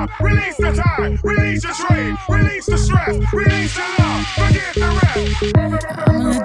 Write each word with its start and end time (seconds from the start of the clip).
There's 0.00 0.78
a 0.78 0.82
hole 0.82 1.04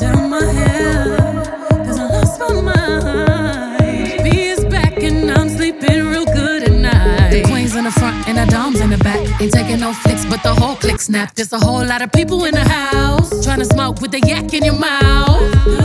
in 0.01 0.29
my. 0.29 0.43
head 0.43 1.47
'cause 1.85 1.99
I 1.99 2.05
lost 2.15 2.39
my 2.39 2.61
mind. 2.61 4.27
He 4.27 4.49
is 4.49 4.65
back 4.65 5.01
and 5.01 5.31
I'm 5.31 5.49
sleeping 5.49 6.05
real 6.09 6.25
good 6.25 6.65
tonight. 6.65 7.45
Wains 7.51 7.75
in 7.75 7.85
the 7.85 7.91
front 7.91 8.27
and 8.27 8.37
adams 8.37 8.81
in 8.81 8.89
the 8.89 8.97
back, 8.97 9.21
ain't 9.41 9.53
taking 9.53 9.79
no 9.79 9.93
flicks, 9.93 10.25
but 10.25 10.43
the 10.43 10.53
whole 10.53 10.75
click 10.75 10.99
snapped. 10.99 11.35
There's 11.37 11.53
a 11.53 11.59
whole 11.59 11.85
lot 11.85 12.01
of 12.01 12.11
people 12.11 12.43
in 12.43 12.53
the 12.55 12.67
house 12.67 13.29
trying 13.45 13.59
to 13.59 13.65
smoke 13.65 14.01
with 14.01 14.11
the 14.11 14.19
yak 14.19 14.53
in 14.53 14.65
your 14.65 14.79
mouth. 14.79 15.84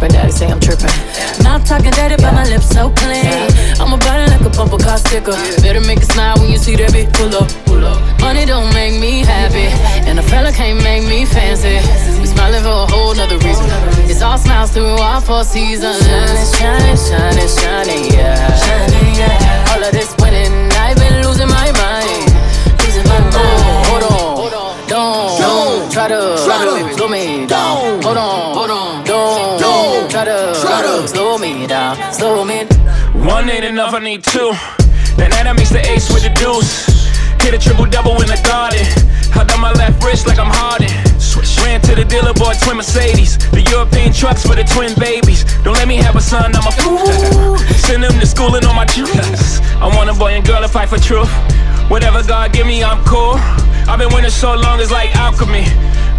tripping, 0.00 0.16
daddy 0.16 0.32
say 0.32 0.46
I'm 0.48 0.60
tripping. 0.60 0.90
Not 1.44 1.66
talking 1.66 1.90
dirty, 1.92 2.16
but 2.16 2.32
my 2.32 2.44
lips 2.44 2.68
so 2.68 2.90
clean. 2.96 3.26
I'm 3.80 3.92
a 3.92 3.98
burner 3.98 4.28
like 4.32 4.40
a 4.40 4.50
bumper 4.50 4.78
car 4.78 4.98
sticker. 4.98 5.36
Better 5.60 5.80
make 5.80 6.00
a 6.00 6.04
smile 6.04 6.36
when 6.38 6.50
you 6.50 6.58
see 6.58 6.76
that 6.76 6.90
bitch 6.90 7.12
pull 7.14 7.34
up. 7.36 7.48
Money 8.20 8.44
don't 8.46 8.72
make 8.72 8.98
me 9.00 9.20
happy, 9.20 9.68
and 10.08 10.18
a 10.18 10.22
fella 10.22 10.52
can't 10.52 10.82
make 10.82 11.04
me 11.04 11.24
fancy. 11.24 11.80
We 12.20 12.26
smiling 12.26 12.62
for 12.62 12.84
a 12.84 12.86
whole 12.86 13.14
nother 13.14 13.38
reason. 13.38 13.66
It's 14.08 14.22
all 14.22 14.38
smiles 14.38 14.72
through 14.72 14.96
all 15.00 15.20
four 15.20 15.44
seasons. 15.44 16.00
Shining, 16.00 16.48
shining, 16.56 16.96
shining, 16.96 17.48
shining, 17.48 18.04
yeah. 18.12 18.56
Shining, 18.56 19.14
yeah. 19.16 19.72
All 19.72 19.82
of 19.84 19.92
this 19.92 20.14
winning, 20.20 20.52
I've 20.80 20.96
been 20.96 21.22
losing 21.24 21.48
my 21.48 21.68
mind. 21.76 22.28
Losing 22.84 23.04
my 23.08 23.20
mind. 23.20 23.36
Oh, 23.36 23.84
hold 23.88 24.04
on, 24.04 24.36
hold 24.36 24.54
on, 24.54 24.88
don't, 24.88 25.40
don't 25.40 25.92
try 25.92 26.08
to. 26.08 26.40
Try 26.44 26.64
to 26.64 26.89
don't 30.30 30.54
try 30.60 30.82
to, 30.82 30.88
try 30.88 31.02
to 31.02 31.08
slow 31.08 31.38
me 31.38 31.66
down, 31.66 31.96
slow 32.12 32.44
me. 32.44 32.64
down. 32.64 33.26
One 33.26 33.50
ain't 33.50 33.64
enough, 33.64 33.94
I 33.94 33.98
need 33.98 34.22
two. 34.22 34.52
That 35.18 35.30
night 35.34 35.46
I 35.46 35.52
the 35.52 35.82
ace 35.90 36.08
with 36.12 36.22
the 36.22 36.32
deuce. 36.38 36.86
Hit 37.42 37.54
a 37.54 37.58
triple 37.58 37.86
double 37.86 38.20
in 38.22 38.28
the 38.28 38.40
garden. 38.46 38.84
Held 39.34 39.50
on 39.50 39.60
my 39.60 39.72
left 39.72 40.02
wrist 40.04 40.26
like 40.26 40.38
I'm 40.38 40.50
Harden. 40.50 40.90
Ran 41.64 41.80
to 41.82 41.94
the 41.94 42.04
dealer, 42.04 42.32
bought 42.32 42.56
twin 42.62 42.76
Mercedes. 42.76 43.36
The 43.50 43.62
European 43.70 44.12
trucks 44.12 44.42
for 44.46 44.54
the 44.54 44.64
twin 44.64 44.94
babies. 44.98 45.44
Don't 45.62 45.74
let 45.74 45.88
me 45.88 45.96
have 45.96 46.16
a 46.16 46.20
son, 46.20 46.54
I'm 46.54 46.66
a 46.66 46.72
fool. 46.72 47.58
Send 47.76 48.02
them 48.02 48.12
to 48.18 48.26
school 48.26 48.54
and 48.56 48.64
on 48.66 48.76
my 48.76 48.86
juice. 48.86 49.60
I 49.76 49.88
want 49.96 50.08
a 50.10 50.14
boy 50.14 50.32
and 50.32 50.46
girl 50.46 50.60
to 50.60 50.68
fight 50.68 50.88
for 50.88 50.98
truth. 50.98 51.30
Whatever 51.90 52.22
God 52.22 52.52
give 52.52 52.66
me, 52.66 52.82
I'm 52.82 53.04
cool. 53.04 53.34
I've 53.88 53.98
been 53.98 54.12
winning 54.14 54.30
so 54.30 54.54
long, 54.54 54.80
it's 54.80 54.90
like 54.90 55.14
alchemy. 55.16 55.64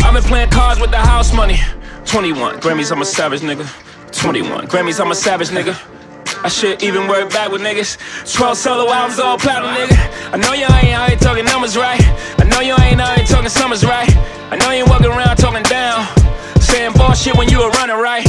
I've 0.03 0.13
been 0.13 0.23
playing 0.23 0.49
cards 0.49 0.79
with 0.79 0.91
the 0.91 0.97
house 0.99 1.33
money. 1.33 1.59
21 2.05 2.59
Grammys, 2.59 2.91
I'm 2.91 3.01
a 3.01 3.05
savage 3.05 3.41
nigga. 3.41 3.65
21 4.11 4.67
Grammys, 4.67 4.99
I'm 4.99 5.11
a 5.11 5.15
savage 5.15 5.49
nigga. 5.49 5.75
I 6.43 6.49
should 6.49 6.81
even 6.83 7.07
work 7.07 7.29
back 7.29 7.51
with 7.51 7.61
niggas. 7.61 7.97
12 8.33 8.57
solo 8.57 8.91
albums, 8.91 9.19
all 9.19 9.37
platinum, 9.37 9.75
nigga. 9.75 10.33
I 10.33 10.37
know 10.37 10.53
you 10.53 10.65
ain't 10.65 10.95
out 10.97 11.09
here 11.09 11.17
talking 11.17 11.45
numbers 11.45 11.77
right. 11.77 12.01
I 12.39 12.43
know 12.45 12.59
you 12.61 12.75
ain't 12.81 12.99
out 12.99 13.17
here 13.17 13.25
talking 13.25 13.49
summers 13.49 13.85
right. 13.85 14.09
I 14.51 14.57
know 14.57 14.71
you 14.71 14.83
ain't 14.83 14.89
walking 14.89 15.07
around 15.07 15.37
talking 15.37 15.63
down. 15.63 16.07
Saying 16.59 16.93
bullshit 16.93 17.37
when 17.37 17.49
you 17.49 17.59
were 17.59 17.69
running 17.71 17.97
right. 17.97 18.25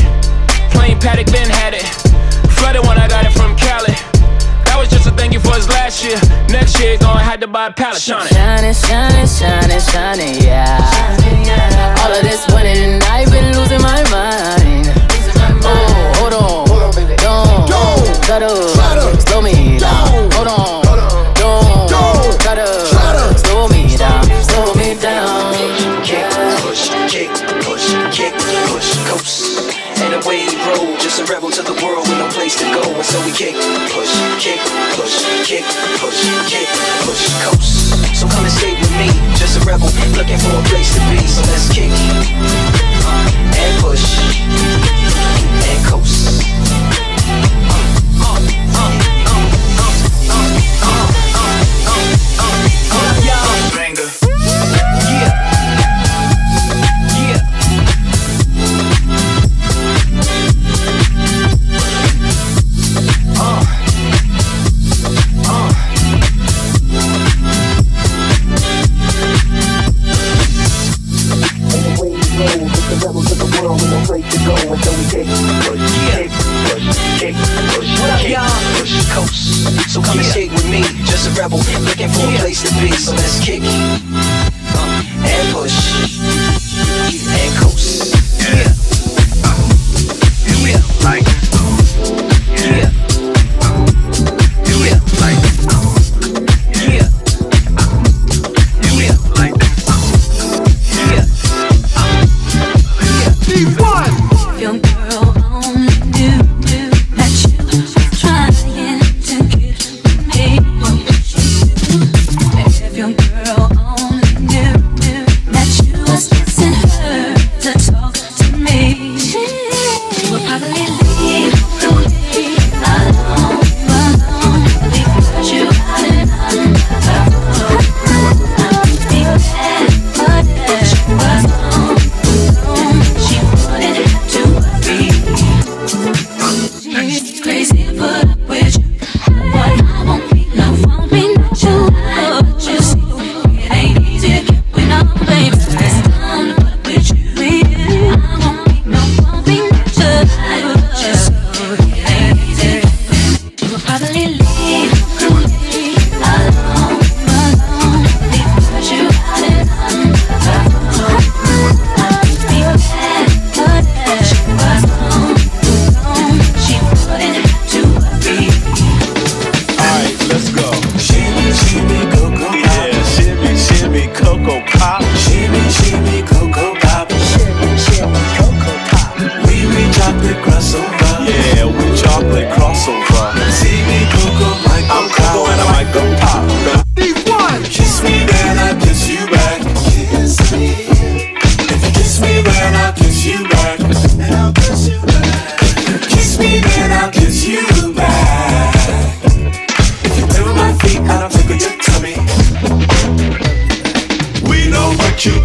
Plain 0.70 0.98
Patek, 0.98 1.32
Ben 1.32 1.48
had 1.48 1.74
it. 1.74 1.84
Flooded 2.52 2.82
when 2.86 2.98
I 2.98 3.08
got 3.08 3.24
it 3.24 3.32
from 3.32 3.56
Cali. 3.56 3.96
That 4.68 4.76
was 4.78 4.88
just 4.88 5.06
a 5.06 5.10
thank 5.10 5.32
you 5.32 5.40
for 5.40 5.54
his 5.54 5.68
last 5.68 6.04
year. 6.04 6.16
Next 6.48 6.80
year, 6.80 6.96
gonna 6.98 7.20
have 7.20 7.40
to 7.40 7.46
buy 7.46 7.68
a 7.68 7.72
pallet. 7.72 8.00
Shining, 8.00 8.28
shining, 8.28 8.74
shining, 8.74 9.26
shining, 9.28 9.80
shining, 9.80 10.34
yeah. 10.42 11.96
All 12.00 12.12
of 12.12 12.22
this 12.22 12.46
winning, 12.52 13.02
I've 13.08 13.30
been 13.30 13.56
losing 13.56 13.82
my 13.82 14.00
mind. 14.10 14.61
Oh, 15.64 16.12
hold 16.16 16.34
on. 16.34 16.52
Don't. 17.16 17.62
Try 18.24 18.38
to. 18.38 19.20
slow 19.28 19.42
me 19.42 19.78
down. 19.78 20.30
Hold 20.32 20.48
on, 20.48 20.82
don't. 21.34 22.40
Try 22.40 22.54
to. 22.54 23.38
slow 23.38 23.68
me 23.68 23.96
down, 23.96 24.24
slow 24.42 24.74
me 24.74 24.94
down. 24.98 25.52
Kick, 26.02 26.26
push, 26.64 26.90
kick, 27.08 27.30
push, 27.62 27.94
kick, 28.10 28.34
push, 28.72 28.88
coast. 29.06 29.70
And 30.02 30.14
away 30.24 30.46
we 30.48 30.56
roll, 30.66 30.96
just 30.98 31.20
a 31.20 31.24
rebel 31.32 31.50
to 31.50 31.62
the 31.62 31.74
world 31.84 32.08
with 32.08 32.18
no 32.18 32.28
place 32.30 32.56
to 32.58 32.64
go. 32.72 32.82
And 32.82 33.04
so 33.04 33.20
we 33.24 33.32
kick, 33.32 33.54
push, 33.92 34.12
kick, 34.42 34.60
push, 34.96 35.14
kick, 35.46 35.64
push, 36.00 36.18
kick, 36.50 36.68
push, 37.06 37.22
coast. 37.44 38.16
So 38.18 38.26
come 38.26 38.44
and 38.44 38.52
stay 38.52 38.72
with 38.74 38.92
me, 38.98 39.08
just 39.36 39.60
a 39.60 39.64
rebel 39.64 39.88
looking 40.16 40.38
for 40.38 40.56
a 40.58 40.62
place 40.72 40.94
to 40.94 41.00
be. 41.10 41.26
So 41.26 41.42
let's 41.46 41.68
kick 41.72 41.92
and 43.54 43.80
push 43.80 44.91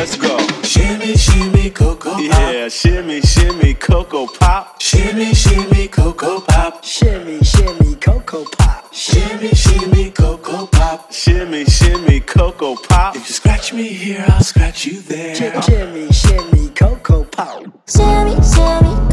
let's 0.00 0.16
go. 0.16 0.38
Shimmy, 0.62 1.14
shimmy, 1.14 1.68
cocoa 1.68 2.12
pop. 2.12 2.20
Yeah, 2.20 2.68
shimmy, 2.68 3.20
shimmy, 3.20 3.74
cocoa 3.74 4.26
pop. 4.26 4.80
Shimmy, 4.80 5.34
shimmy, 5.34 5.88
cocoa 5.88 6.40
pop. 6.40 6.82
Shimmy, 6.82 7.40
shimmy, 7.40 7.96
cocoa 7.96 8.46
pop. 8.56 8.94
Shimmy, 8.94 9.50
shimmy, 9.50 10.10
cocoa 10.10 10.66
pop. 10.66 11.12
Shimmy, 11.12 11.66
shimmy, 11.66 12.20
cocoa 12.20 12.76
pop. 12.76 13.14
If 13.14 13.28
you 13.28 13.34
scratch 13.34 13.74
me 13.74 13.88
here, 13.88 14.24
I'll 14.26 14.42
scratch 14.42 14.86
you 14.86 15.00
there. 15.02 15.34
Shimmy, 15.34 16.10
shimmy, 16.10 16.70
cocoa 16.70 17.24
pop. 17.24 17.64
Shimmy, 17.86 18.36
shimmy. 18.42 19.09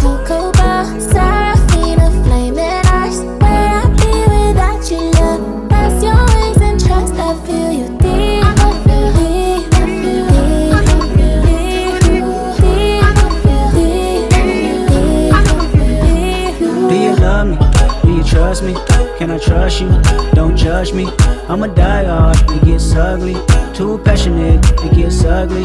Trust 18.58 18.64
me? 18.64 18.74
Can 19.18 19.32
I 19.32 19.38
trust 19.38 19.82
you? 19.82 19.90
Don't 20.34 20.56
judge 20.56 20.94
me. 20.94 21.08
I'm 21.48 21.64
a 21.64 21.68
die 21.68 22.06
hard, 22.06 22.38
it 22.52 22.64
gets 22.66 22.94
ugly. 22.94 23.36
Too 23.74 24.00
passionate, 24.04 24.66
it 24.84 24.96
gets 24.96 25.24
ugly. 25.24 25.64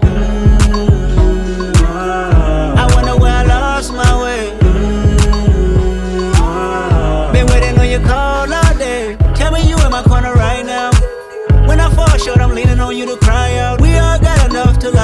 Mm, 0.00 0.52
ah. 1.82 2.86
I 2.86 2.94
wonder 2.94 3.16
where 3.20 3.32
I 3.32 3.44
lost 3.44 3.92
my 3.92 4.22
way. 4.22 4.50
Mm, 4.60 6.32
ah. 6.36 7.30
Been 7.32 7.46
waiting 7.46 7.78
on 7.78 7.88
your 7.88 8.00
call 8.00 8.52
all 8.52 8.78
day. 8.78 9.16
Tell 9.34 9.52
me 9.52 9.68
you 9.68 9.76
in 9.84 9.90
my 9.90 10.02
corner 10.02 10.32
right 10.34 10.64
now. 10.64 10.90
When 11.66 11.80
I 11.80 11.90
fall 11.94 12.16
short, 12.18 12.38
I'm 12.38 12.54
leaning 12.54 12.80
on 12.80 12.96
you 12.96 13.06
to 13.06 13.16
cry 13.16 13.58
out. 13.58 13.80
We 13.80 13.98
all 13.98 14.18
got 14.18 14.50
enough 14.50 14.78
to. 14.80 14.94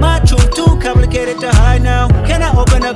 My 0.00 0.20
truth 0.26 0.54
too 0.54 0.78
complicated 0.80 1.40
to 1.40 1.50
hide 1.52 1.82
now. 1.82 2.15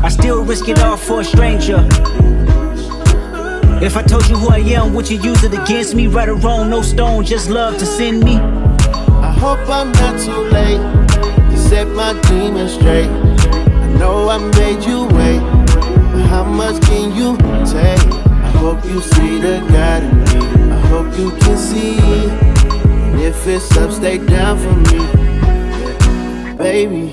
I 0.00 0.08
still 0.10 0.44
risk 0.44 0.68
it 0.68 0.78
all 0.80 0.96
for 0.96 1.20
a 1.20 1.24
stranger. 1.24 1.86
If 3.82 3.96
I 3.96 4.02
told 4.02 4.28
you 4.28 4.36
who 4.36 4.48
I 4.48 4.58
am, 4.58 4.94
would 4.94 5.10
you 5.10 5.18
use 5.20 5.42
it 5.42 5.52
against 5.52 5.94
me? 5.94 6.06
Right 6.06 6.28
or 6.28 6.34
wrong, 6.36 6.70
no 6.70 6.82
stone, 6.82 7.24
just 7.24 7.50
love 7.50 7.78
to 7.78 7.86
send 7.86 8.22
me. 8.22 8.36
I 8.36 9.32
hope 9.32 9.58
I'm 9.68 9.90
not 9.92 10.18
too 10.20 10.40
late 10.50 10.80
to 11.50 11.56
set 11.56 11.88
my 11.88 12.12
demons 12.28 12.74
straight. 12.74 13.08
I 13.08 13.88
know 13.98 14.28
I 14.28 14.38
made 14.38 14.84
you 14.84 15.04
wait, 15.16 15.40
but 16.12 16.26
how 16.28 16.44
much 16.44 16.80
can 16.82 17.14
you 17.14 17.36
take? 17.66 18.12
I 18.30 18.50
hope 18.50 18.84
you 18.84 19.00
see 19.00 19.40
the 19.40 19.66
God 19.70 20.02
in 20.04 20.18
me. 20.18 20.72
I 20.72 20.80
hope 20.86 21.18
you 21.18 21.30
can 21.38 21.56
see. 21.56 21.98
And 21.98 23.20
if 23.20 23.46
it's 23.46 23.76
up, 23.76 23.90
stay 23.90 24.18
down 24.18 24.58
for 24.58 24.74
me. 24.92 25.04
Yeah. 25.04 26.54
Baby, 26.56 27.12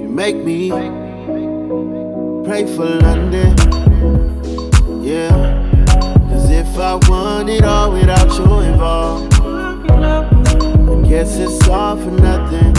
you 0.00 0.08
make 0.08 0.36
me 0.36 0.70
pray 2.44 2.66
for 2.66 2.84
London. 2.84 3.56
Yeah. 5.02 5.30
Cause 6.28 6.50
if 6.50 6.76
I 6.76 6.94
want 7.08 7.48
it 7.48 7.64
all 7.64 7.92
without 7.92 8.28
you 8.38 8.60
involved, 8.60 9.34
I 9.40 11.08
guess 11.08 11.36
it's 11.36 11.68
all 11.68 11.96
for 11.96 12.10
nothing. 12.10 12.71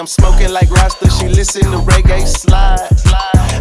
I'm 0.00 0.06
smoking 0.06 0.50
like 0.50 0.70
Rasta, 0.70 1.10
she 1.10 1.28
listen 1.28 1.60
to 1.72 1.76
reggae 1.76 2.26
slide. 2.26 2.88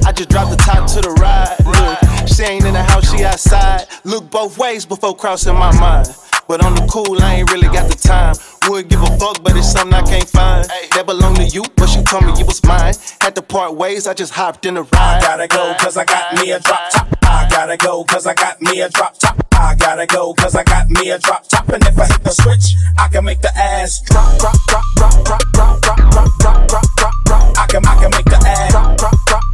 I 0.08 0.13
just 0.13 0.29
dropped 0.29 0.51
the 0.51 0.55
top 0.55 0.89
to 0.91 1.01
the 1.01 1.12
ride. 1.19 1.58
Look, 1.65 2.29
she 2.29 2.43
ain't 2.43 2.63
in 2.63 2.75
the 2.75 2.81
house, 2.81 3.12
she 3.12 3.25
outside. 3.25 3.88
Look 4.05 4.31
both 4.31 4.58
ways 4.58 4.86
before 4.86 5.13
crossing 5.13 5.55
my 5.55 5.77
mind. 5.77 6.08
But 6.50 6.65
on 6.65 6.74
the 6.74 6.82
cool, 6.89 7.22
I 7.22 7.36
ain't 7.36 7.51
really 7.53 7.68
got 7.68 7.86
the 7.86 7.94
time. 7.94 8.34
Would 8.68 8.89
give 8.89 9.03
a 9.03 9.12
fuck, 9.22 9.44
but 9.44 9.56
it's 9.56 9.72
something 9.72 9.94
I 9.94 10.01
can't 10.01 10.27
find. 10.27 10.65
That 10.98 11.06
belong 11.06 11.36
to 11.36 11.46
you, 11.46 11.62
but 11.77 11.94
you 11.94 12.01
told 12.01 12.25
me 12.25 12.34
it 12.41 12.48
was 12.48 12.58
mine. 12.65 12.96
Had 13.22 13.36
to 13.36 13.44
part 13.44 13.75
ways, 13.75 14.08
I 14.08 14.15
just 14.15 14.34
hopped 14.34 14.65
in 14.65 14.74
the 14.74 14.82
ride. 14.82 14.89
I 14.98 15.22
gotta 15.22 15.48
go 15.48 15.75
cause 15.77 15.96
I 15.96 16.06
got 16.06 16.34
me 16.41 16.50
a 16.50 16.60
drop 16.60 16.89
top. 16.89 17.08
I 17.22 17.46
gotta 17.51 17.77
go 17.77 18.03
cause 18.03 18.25
I 18.25 18.34
got 18.34 18.60
me 18.63 18.82
a 18.82 18.89
drop 18.89 19.20
top. 19.20 19.46
I 19.53 19.75
gotta 19.75 20.08
go 20.08 20.34
cause 20.34 20.56
I 20.56 20.63
got 20.63 20.89
me 20.89 21.12
a 21.12 21.20
drop 21.20 21.48
top. 21.48 21.70
And 21.70 21.86
if 21.86 22.00
I 22.00 22.08
hit 22.08 22.24
the 22.24 22.32
switch, 22.34 22.74
I 22.98 23.08
can 23.10 23.25
make 23.25 23.41
the 23.41 23.56
ass 23.56 24.01
drop, 24.10 24.39
drop, 24.39 24.58
drop, 24.65 24.86
drop, 24.98 25.13
drop, 25.22 25.41
drop, 25.53 25.82
drop, 25.82 26.10
drop, 26.10 26.39
drop, 26.39 26.68
drop, 26.68 26.88
drop, 26.98 27.13
drop. 27.25 27.58
I 27.60 27.68
can, 27.70 27.86
I 27.86 27.94
can 28.01 28.10
make 28.10 28.25
the 28.25 28.41
ass 28.41 28.72
drop, 28.72 28.98
drop, 28.98 29.13
drop, 29.27 29.49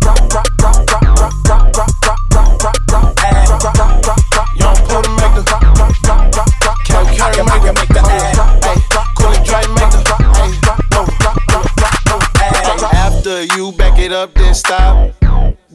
up, 14.16 14.34
then 14.34 14.54
stop. 14.54 15.14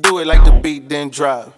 Do 0.00 0.18
it 0.18 0.26
like 0.26 0.44
the 0.44 0.52
beat, 0.62 0.88
then 0.88 1.10
drop. 1.10 1.52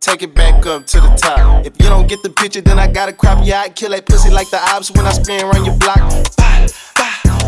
Take 0.00 0.22
it 0.22 0.34
back 0.34 0.64
up 0.64 0.86
to 0.86 1.00
the 1.00 1.08
top. 1.16 1.66
If 1.66 1.74
you 1.80 1.88
don't 1.88 2.08
get 2.08 2.22
the 2.22 2.30
picture, 2.30 2.60
then 2.60 2.78
I 2.78 2.86
gotta 2.90 3.12
crop 3.12 3.44
your 3.44 3.56
eye. 3.56 3.70
Kill 3.70 3.90
that 3.90 4.06
pussy 4.06 4.30
like 4.30 4.48
the 4.50 4.60
ops 4.72 4.90
when 4.92 5.04
I 5.06 5.12
spin 5.12 5.44
around 5.44 5.64
your 5.64 5.76
block. 5.76 5.98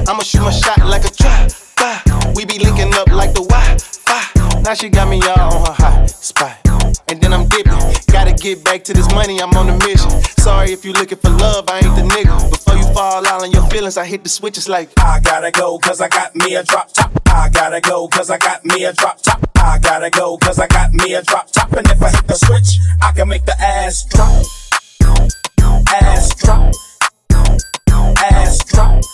I'ma 0.08 0.22
shoot 0.22 0.40
my 0.40 0.50
shot 0.50 0.78
like 0.84 1.04
a 1.04 1.10
trap. 1.10 1.52
We 2.34 2.44
be 2.44 2.58
linking 2.58 2.92
up 2.94 3.08
like 3.08 3.32
the 3.34 3.44
Wi-Fi. 3.44 4.62
Now 4.62 4.74
she 4.74 4.88
got 4.88 5.08
me 5.08 5.20
all 5.22 5.54
on 5.54 5.66
her 5.66 5.72
hot 5.72 6.10
spot. 6.10 6.58
And 7.08 7.20
then 7.20 7.32
I'm 7.32 7.46
dipping. 7.48 7.78
Gotta 8.10 8.34
get 8.34 8.64
back 8.64 8.82
to 8.84 8.92
this 8.92 9.08
money, 9.14 9.40
I'm 9.40 9.54
on 9.54 9.68
a 9.68 9.78
mission. 9.78 10.10
Sorry 10.38 10.72
if 10.72 10.84
you 10.84 10.92
looking 10.92 11.18
for 11.18 11.30
love, 11.30 11.68
I 11.68 11.78
ain't 11.78 11.94
the 11.94 12.02
nigga. 12.02 12.50
Before 12.50 12.76
you 12.76 12.86
fall 12.94 13.24
out 13.26 13.42
on 13.42 13.50
your 13.52 13.66
feelings, 13.68 13.96
I 13.96 14.04
hit 14.04 14.24
the 14.24 14.30
switches 14.30 14.68
like 14.68 14.90
I 14.98 15.20
gotta 15.20 15.52
go 15.52 15.78
cause 15.78 16.00
I 16.00 16.08
got 16.08 16.34
me 16.34 16.56
a 16.56 16.64
drop 16.64 16.92
top. 16.92 17.25
I 17.36 17.50
gotta 17.50 17.82
go, 17.82 18.08
cause 18.08 18.30
I 18.30 18.38
got 18.38 18.64
me 18.64 18.84
a 18.84 18.94
drop 18.94 19.20
top. 19.20 19.46
I 19.56 19.78
gotta 19.78 20.08
go, 20.08 20.38
cause 20.38 20.58
I 20.58 20.66
got 20.68 20.94
me 20.94 21.12
a 21.12 21.22
drop 21.22 21.50
top. 21.52 21.70
And 21.72 21.86
if 21.90 22.02
I 22.02 22.08
hit 22.08 22.26
the 22.26 22.34
switch, 22.34 22.78
I 23.02 23.12
can 23.12 23.28
make 23.28 23.44
the 23.44 23.54
ass 23.60 24.06
drop. 24.06 24.42
Ass 25.88 26.34
drop. 26.36 26.72
Ass 28.32 28.64
drop. 28.64 29.04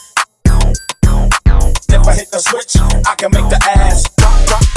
If 1.89 2.09
I 2.09 2.15
hit 2.15 2.31
the 2.31 2.39
switch, 2.39 2.77
I 3.07 3.15
can 3.17 3.33
make 3.33 3.49
the 3.51 3.61
ass 3.77 4.09
drop, 4.17 4.47
drop. 4.47 4.72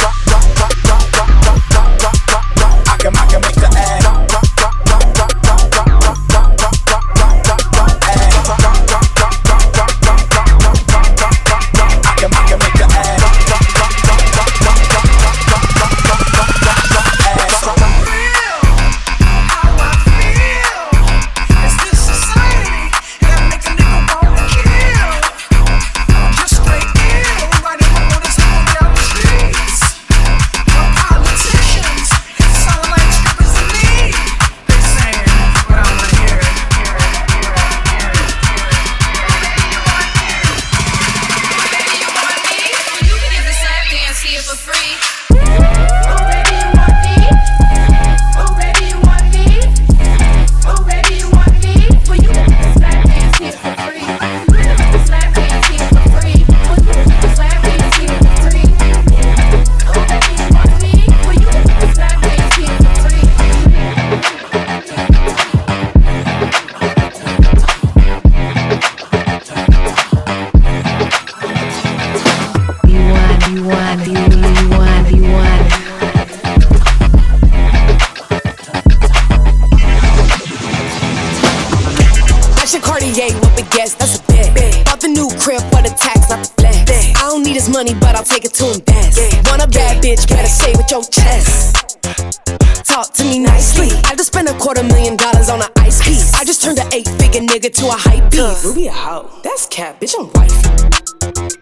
Talk 92.85 93.11
to 93.13 93.23
me 93.25 93.39
nicely. 93.39 93.89
I 94.05 94.15
just 94.15 94.31
spent 94.31 94.47
a 94.47 94.53
quarter 94.53 94.83
million 94.83 95.17
dollars 95.17 95.49
on 95.49 95.61
an 95.61 95.67
ice 95.77 96.01
piece. 96.03 96.33
I 96.33 96.45
just 96.45 96.63
turned 96.63 96.79
an 96.79 96.87
eight 96.93 97.07
figure 97.19 97.41
nigga 97.41 97.73
to 97.73 97.87
a 97.87 97.97
hype 97.97 98.31
beast. 98.31 98.63
Rubi 98.63 98.87
a 98.87 98.91
hoe. 98.93 99.29
That's 99.43 99.67
cap, 99.67 99.99
bitch, 99.99 100.15
I'm 100.17 100.31
wifey. 100.31 100.63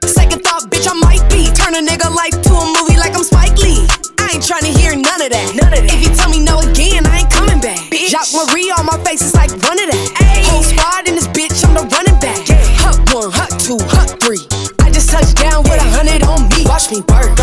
Second 0.05 0.43
thought, 0.43 0.69
bitch, 0.69 0.85
I 0.85 0.93
might 0.93 1.25
be. 1.33 1.49
Turn 1.57 1.73
a 1.73 1.81
nigga 1.81 2.13
life 2.13 2.37
to 2.37 2.51
a 2.53 2.65
movie 2.77 2.97
like 3.01 3.15
I'm 3.15 3.23
Spike 3.23 3.57
Lee. 3.57 3.81
I 4.21 4.37
ain't 4.37 4.45
tryna 4.45 4.69
hear 4.77 4.93
none 4.93 5.21
of 5.25 5.29
that. 5.33 5.47
None 5.57 5.73
of 5.73 5.81
that. 5.81 5.89
If 5.89 6.05
you 6.05 6.13
tell 6.13 6.29
me 6.29 6.39
no 6.43 6.59
again, 6.61 7.05
I 7.07 7.25
ain't 7.25 7.31
coming 7.33 7.59
back. 7.59 7.81
Bitch. 7.89 8.13
Jacques 8.13 8.29
Marie 8.37 8.69
on 8.69 8.85
my 8.85 9.01
face 9.01 9.25
is 9.25 9.33
like 9.33 9.49
run 9.65 9.81
of 9.81 9.89
that. 9.89 10.05
Ay. 10.21 10.45
Whole 10.53 10.61
squad 10.61 11.07
in 11.09 11.15
this 11.15 11.27
bitch, 11.33 11.65
I'm 11.65 11.73
the 11.73 11.81
running 11.89 12.19
back. 12.21 12.37
Yeah. 12.45 12.61
Hut 12.77 12.97
one, 13.09 13.33
hut 13.33 13.49
two, 13.57 13.81
hut 13.89 14.21
three. 14.21 14.45
I 14.85 14.93
just 14.93 15.09
touched 15.09 15.41
down 15.41 15.63
with 15.65 15.81
a 15.81 15.89
hundred 15.97 16.21
on 16.23 16.45
me. 16.53 16.61
Watch 16.69 16.91
me 16.93 17.01
work, 17.09 17.33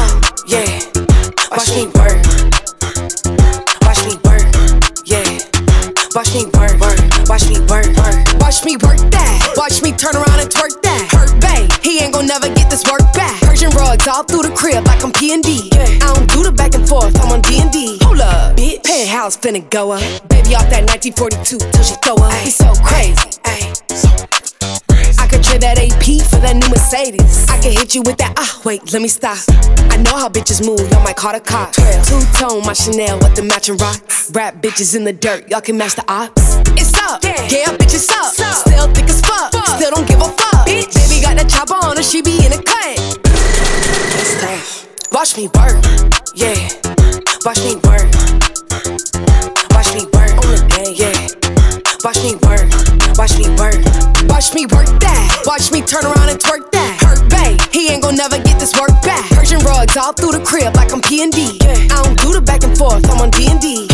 yeah. 0.46 0.99
Watch 1.50 1.74
me 1.74 1.86
work. 1.98 2.14
Watch 3.82 4.06
me 4.06 4.14
work, 4.22 4.46
yeah. 5.04 5.26
Watch 6.14 6.32
me 6.32 6.46
work, 6.54 6.78
watch 7.26 7.48
me 7.50 7.58
work, 7.66 7.90
watch 8.38 8.64
me 8.64 8.76
work 8.76 9.02
that. 9.10 9.54
Watch 9.56 9.82
me 9.82 9.90
turn 9.90 10.14
around 10.14 10.38
and 10.38 10.48
twerk 10.48 10.80
that. 10.82 11.08
Hurt 11.10 11.40
bay, 11.40 11.66
he 11.82 11.98
ain't 11.98 12.14
gon' 12.14 12.28
never 12.28 12.46
get 12.54 12.70
this 12.70 12.84
work 12.88 13.02
back. 13.14 13.40
Persian 13.42 13.70
rugs 13.70 14.06
all 14.06 14.22
through 14.22 14.42
the 14.42 14.54
crib 14.54 14.86
like 14.86 15.02
I'm 15.02 15.10
P 15.10 15.32
and 15.32 15.42
D. 15.42 15.68
I 15.72 16.14
don't 16.14 16.30
do 16.30 16.44
the 16.44 16.52
back 16.52 16.74
and 16.76 16.88
forth, 16.88 17.18
I'm 17.20 17.32
on 17.32 17.40
D 17.42 17.60
and 17.60 17.72
D. 17.72 17.98
Hold 18.02 18.20
up, 18.20 18.56
bitch. 18.56 18.84
Penthouse 18.84 19.36
finna 19.36 19.68
go 19.70 19.90
up. 19.90 20.02
Baby 20.28 20.54
off 20.54 20.70
that 20.70 20.86
1942 20.86 21.58
till 21.58 21.82
she 21.82 21.96
throw 22.04 22.14
up. 22.14 22.32
He's 22.46 22.54
so 22.54 22.72
crazy, 22.84 23.26
ayy. 23.42 23.74
I 23.90 24.29
could 25.30 25.42
trade 25.44 25.62
that 25.62 25.78
AP 25.78 26.26
for 26.26 26.42
that 26.42 26.58
new 26.58 26.68
Mercedes. 26.68 27.46
I 27.48 27.60
can 27.62 27.72
hit 27.72 27.94
you 27.94 28.02
with 28.02 28.18
that. 28.18 28.34
Ah, 28.36 28.60
wait, 28.64 28.92
let 28.92 29.00
me 29.00 29.08
stop. 29.08 29.38
I 29.90 29.96
know 30.02 30.18
how 30.18 30.28
bitches 30.28 30.66
move, 30.66 30.82
y'all 30.90 31.02
might 31.02 31.16
call 31.16 31.32
the 31.32 31.40
cops. 31.40 31.78
Two 32.08 32.20
tone, 32.34 32.66
my 32.66 32.74
Chanel 32.74 33.18
with 33.18 33.36
the 33.36 33.42
matching 33.42 33.76
rocks. 33.76 34.30
Rap 34.34 34.60
bitches 34.60 34.96
in 34.96 35.04
the 35.04 35.12
dirt, 35.12 35.48
y'all 35.48 35.60
can 35.60 35.78
match 35.78 35.94
the 35.94 36.04
ops. 36.10 36.58
It's 36.74 36.92
up, 36.98 37.22
yeah, 37.22 37.70
bitch, 37.78 37.94
it's 37.94 38.10
up. 38.10 38.34
Still 38.34 38.90
thick 38.92 39.08
as 39.08 39.20
fuck, 39.22 39.54
still 39.78 39.90
don't 39.90 40.08
give 40.08 40.20
a 40.20 40.28
fuck. 40.28 40.66
Bitch. 40.66 40.92
Baby 40.94 41.22
got 41.22 41.36
that 41.38 41.48
chopper 41.48 41.78
on 41.86 41.96
her, 41.96 42.02
she 42.02 42.22
be 42.22 42.44
in 42.44 42.50
the 42.50 42.62
cut. 42.62 42.80
Watch 45.12 45.36
me 45.36 45.48
work, 45.48 45.76
yeah. 46.34 46.68
Watch 47.44 47.58
me 47.64 47.76
work. 47.84 48.49
Turn 55.90 56.06
around 56.06 56.28
and 56.28 56.38
twerk 56.38 56.70
that. 56.70 57.02
Hurt 57.02 57.28
bay, 57.28 57.58
he 57.72 57.90
ain't 57.90 58.04
gon' 58.04 58.14
never 58.14 58.38
get 58.38 58.60
this 58.60 58.72
work 58.78 58.94
back. 59.02 59.28
Persian 59.30 59.58
rugs 59.60 59.96
all 59.96 60.12
through 60.12 60.38
the 60.38 60.44
crib 60.44 60.76
like 60.76 60.92
I'm 60.92 61.02
P 61.02 61.22
and 61.22 61.32
D. 61.32 61.58
I 61.90 62.02
don't 62.04 62.16
do 62.16 62.32
the 62.32 62.40
back 62.40 62.62
and 62.62 62.78
forth, 62.78 63.02
I'm 63.10 63.20
on 63.20 63.30
D 63.30 63.50
and 63.50 63.60
D. 63.60 63.89